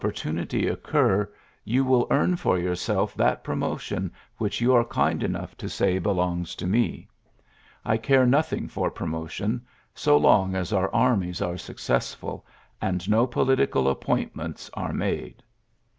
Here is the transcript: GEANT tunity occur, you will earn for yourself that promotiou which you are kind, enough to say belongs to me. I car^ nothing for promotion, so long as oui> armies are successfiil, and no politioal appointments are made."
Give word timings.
GEANT 0.03 0.15
tunity 0.15 0.67
occur, 0.71 1.29
you 1.63 1.85
will 1.85 2.07
earn 2.09 2.35
for 2.35 2.57
yourself 2.57 3.13
that 3.13 3.43
promotiou 3.43 4.09
which 4.39 4.59
you 4.59 4.73
are 4.73 4.83
kind, 4.83 5.21
enough 5.21 5.55
to 5.57 5.69
say 5.69 5.99
belongs 5.99 6.55
to 6.55 6.65
me. 6.65 7.07
I 7.85 7.99
car^ 7.99 8.27
nothing 8.27 8.67
for 8.67 8.89
promotion, 8.89 9.63
so 9.93 10.17
long 10.17 10.55
as 10.55 10.73
oui> 10.73 10.89
armies 10.91 11.39
are 11.39 11.53
successfiil, 11.53 12.41
and 12.81 13.07
no 13.07 13.27
politioal 13.27 13.91
appointments 13.91 14.71
are 14.73 14.91
made." 14.91 15.43